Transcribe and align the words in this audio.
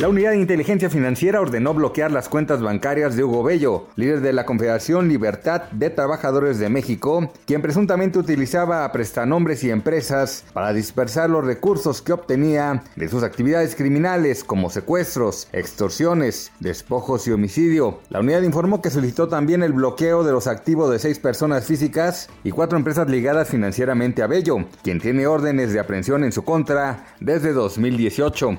La 0.00 0.08
Unidad 0.08 0.32
de 0.32 0.38
Inteligencia 0.40 0.90
Financiera 0.90 1.40
ordenó 1.40 1.72
bloquear 1.72 2.10
las 2.10 2.28
cuentas 2.28 2.60
bancarias 2.60 3.14
de 3.14 3.22
Hugo 3.22 3.44
Bello, 3.44 3.86
líder 3.94 4.22
de 4.22 4.32
la 4.32 4.44
Confederación 4.44 5.08
Libertad 5.08 5.70
de 5.70 5.88
Trabajadores 5.88 6.58
de 6.58 6.68
México, 6.68 7.30
quien 7.46 7.62
presuntamente 7.62 8.18
utilizaba 8.18 8.90
prestanombres 8.90 9.62
y 9.62 9.70
empresas 9.70 10.44
para 10.52 10.72
dispersar 10.72 11.30
los 11.30 11.44
recursos 11.44 12.02
que 12.02 12.12
obtenía 12.12 12.82
de 12.96 13.08
sus 13.08 13.22
actividades 13.22 13.76
criminales 13.76 14.42
como 14.42 14.68
secuestros, 14.68 15.46
extorsiones, 15.52 16.50
despojos 16.58 17.28
y 17.28 17.30
homicidio. 17.30 18.00
La 18.08 18.18
unidad 18.18 18.42
informó 18.42 18.82
que 18.82 18.90
solicitó 18.90 19.28
también 19.28 19.62
el 19.62 19.74
bloqueo 19.74 20.24
de 20.24 20.32
los 20.32 20.48
activos 20.48 20.90
de 20.90 20.98
seis 20.98 21.20
personas 21.20 21.66
físicas 21.66 22.28
y 22.42 22.50
cuatro 22.50 22.76
empresas 22.76 23.08
ligadas 23.08 23.48
financieramente 23.48 24.24
a 24.24 24.26
Bello, 24.26 24.56
quien 24.82 24.98
tiene 24.98 25.28
órdenes 25.28 25.72
de 25.72 25.78
aprehensión 25.78 26.24
en 26.24 26.32
su 26.32 26.42
contra 26.42 27.06
desde 27.20 27.52
2018. 27.52 28.58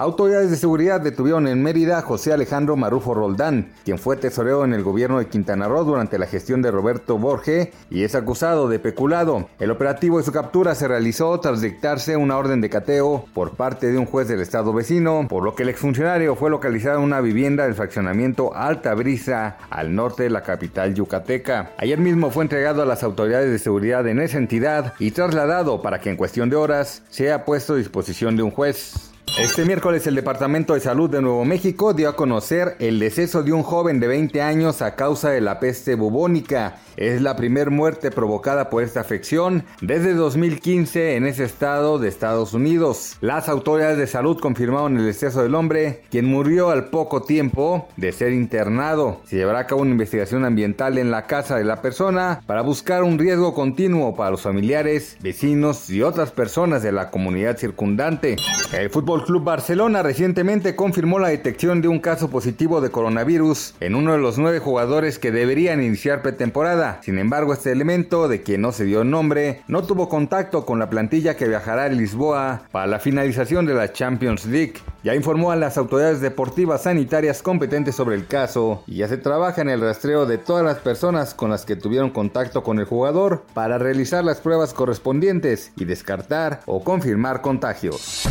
Autoridades 0.00 0.52
de 0.52 0.56
seguridad 0.56 1.00
detuvieron 1.00 1.48
en 1.48 1.60
Mérida 1.60 1.98
a 1.98 2.02
José 2.02 2.32
Alejandro 2.32 2.76
Marufo 2.76 3.14
Roldán, 3.14 3.72
quien 3.84 3.98
fue 3.98 4.16
tesorero 4.16 4.64
en 4.64 4.72
el 4.72 4.84
gobierno 4.84 5.18
de 5.18 5.26
Quintana 5.26 5.66
Roo 5.66 5.82
durante 5.82 6.20
la 6.20 6.28
gestión 6.28 6.62
de 6.62 6.70
Roberto 6.70 7.18
Borge 7.18 7.72
y 7.90 8.04
es 8.04 8.14
acusado 8.14 8.68
de 8.68 8.78
peculado. 8.78 9.48
El 9.58 9.72
operativo 9.72 10.18
de 10.18 10.22
su 10.22 10.30
captura 10.30 10.76
se 10.76 10.86
realizó 10.86 11.40
tras 11.40 11.62
dictarse 11.62 12.16
una 12.16 12.36
orden 12.36 12.60
de 12.60 12.70
cateo 12.70 13.24
por 13.34 13.56
parte 13.56 13.90
de 13.90 13.98
un 13.98 14.06
juez 14.06 14.28
del 14.28 14.40
estado 14.40 14.72
vecino, 14.72 15.26
por 15.28 15.42
lo 15.42 15.56
que 15.56 15.64
el 15.64 15.68
exfuncionario 15.68 16.36
fue 16.36 16.48
localizado 16.48 16.98
en 16.98 17.04
una 17.04 17.20
vivienda 17.20 17.64
del 17.64 17.74
fraccionamiento 17.74 18.54
Alta 18.54 18.94
Brisa, 18.94 19.56
al 19.68 19.96
norte 19.96 20.22
de 20.22 20.30
la 20.30 20.44
capital 20.44 20.94
yucateca. 20.94 21.72
Ayer 21.76 21.98
mismo 21.98 22.30
fue 22.30 22.44
entregado 22.44 22.82
a 22.82 22.86
las 22.86 23.02
autoridades 23.02 23.50
de 23.50 23.58
seguridad 23.58 24.06
en 24.06 24.20
esa 24.20 24.38
entidad 24.38 24.94
y 25.00 25.10
trasladado 25.10 25.82
para 25.82 26.00
que 26.00 26.10
en 26.10 26.16
cuestión 26.16 26.50
de 26.50 26.54
horas 26.54 27.02
sea 27.10 27.44
puesto 27.44 27.72
a 27.72 27.78
disposición 27.78 28.36
de 28.36 28.44
un 28.44 28.52
juez. 28.52 29.07
Este 29.38 29.64
miércoles 29.64 30.04
el 30.08 30.16
Departamento 30.16 30.74
de 30.74 30.80
Salud 30.80 31.08
de 31.08 31.22
Nuevo 31.22 31.44
México 31.44 31.94
dio 31.94 32.08
a 32.08 32.16
conocer 32.16 32.74
el 32.80 32.98
deceso 32.98 33.44
de 33.44 33.52
un 33.52 33.62
joven 33.62 34.00
de 34.00 34.08
20 34.08 34.42
años 34.42 34.82
a 34.82 34.96
causa 34.96 35.30
de 35.30 35.40
la 35.40 35.60
peste 35.60 35.94
bubónica. 35.94 36.78
Es 36.96 37.22
la 37.22 37.36
primera 37.36 37.70
muerte 37.70 38.10
provocada 38.10 38.68
por 38.68 38.82
esta 38.82 38.98
afección 38.98 39.62
desde 39.80 40.14
2015 40.14 41.14
en 41.14 41.24
ese 41.24 41.44
estado 41.44 42.00
de 42.00 42.08
Estados 42.08 42.52
Unidos. 42.52 43.16
Las 43.20 43.48
autoridades 43.48 43.96
de 43.96 44.08
salud 44.08 44.40
confirmaron 44.40 44.98
el 44.98 45.06
deceso 45.06 45.44
del 45.44 45.54
hombre, 45.54 46.02
quien 46.10 46.26
murió 46.26 46.70
al 46.70 46.86
poco 46.86 47.22
tiempo 47.22 47.86
de 47.96 48.10
ser 48.10 48.32
internado. 48.32 49.20
Se 49.24 49.36
llevará 49.36 49.60
a 49.60 49.66
cabo 49.68 49.82
una 49.82 49.92
investigación 49.92 50.44
ambiental 50.44 50.98
en 50.98 51.12
la 51.12 51.28
casa 51.28 51.56
de 51.56 51.62
la 51.62 51.80
persona 51.80 52.40
para 52.44 52.62
buscar 52.62 53.04
un 53.04 53.20
riesgo 53.20 53.54
continuo 53.54 54.16
para 54.16 54.32
los 54.32 54.42
familiares, 54.42 55.16
vecinos 55.20 55.88
y 55.90 56.02
otras 56.02 56.32
personas 56.32 56.82
de 56.82 56.90
la 56.90 57.12
comunidad 57.12 57.56
circundante. 57.56 58.34
El 58.72 58.90
fútbol 58.90 59.27
Club 59.28 59.44
Barcelona 59.44 60.02
recientemente 60.02 60.74
confirmó 60.74 61.18
la 61.18 61.28
detección 61.28 61.82
de 61.82 61.88
un 61.88 61.98
caso 61.98 62.30
positivo 62.30 62.80
de 62.80 62.90
coronavirus 62.90 63.74
en 63.78 63.94
uno 63.94 64.12
de 64.12 64.18
los 64.18 64.38
nueve 64.38 64.58
jugadores 64.58 65.18
que 65.18 65.30
deberían 65.30 65.82
iniciar 65.82 66.22
pretemporada. 66.22 66.98
Sin 67.02 67.18
embargo, 67.18 67.52
este 67.52 67.70
elemento, 67.70 68.26
de 68.26 68.42
quien 68.42 68.62
no 68.62 68.72
se 68.72 68.86
dio 68.86 69.04
nombre, 69.04 69.60
no 69.68 69.82
tuvo 69.82 70.08
contacto 70.08 70.64
con 70.64 70.78
la 70.78 70.88
plantilla 70.88 71.36
que 71.36 71.46
viajará 71.46 71.84
a 71.84 71.88
Lisboa 71.90 72.62
para 72.72 72.86
la 72.86 73.00
finalización 73.00 73.66
de 73.66 73.74
la 73.74 73.92
Champions 73.92 74.46
League. 74.46 74.76
Ya 75.04 75.14
informó 75.14 75.52
a 75.52 75.56
las 75.56 75.78
autoridades 75.78 76.20
deportivas 76.20 76.82
sanitarias 76.82 77.40
competentes 77.40 77.94
sobre 77.94 78.16
el 78.16 78.26
caso 78.26 78.82
y 78.86 78.96
ya 78.96 79.08
se 79.08 79.16
trabaja 79.16 79.62
en 79.62 79.68
el 79.68 79.80
rastreo 79.80 80.26
de 80.26 80.38
todas 80.38 80.64
las 80.64 80.78
personas 80.78 81.34
con 81.34 81.50
las 81.50 81.64
que 81.64 81.76
tuvieron 81.76 82.10
contacto 82.10 82.64
con 82.64 82.80
el 82.80 82.84
jugador 82.84 83.44
para 83.54 83.78
realizar 83.78 84.24
las 84.24 84.38
pruebas 84.40 84.74
correspondientes 84.74 85.72
y 85.76 85.84
descartar 85.84 86.60
o 86.66 86.82
confirmar 86.82 87.42
contagios. 87.42 88.24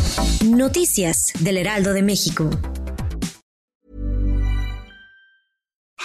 Noticias 0.46 1.32
del 1.40 1.58
Heraldo 1.58 1.94
de 1.94 2.04
México. 2.04 2.50